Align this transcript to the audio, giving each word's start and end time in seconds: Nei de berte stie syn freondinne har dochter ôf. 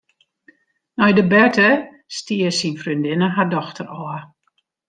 Nei 0.99 1.13
de 1.17 1.23
berte 1.31 1.69
stie 2.17 2.49
syn 2.57 2.75
freondinne 2.81 3.27
har 3.35 3.47
dochter 3.53 3.87
ôf. 4.01 4.21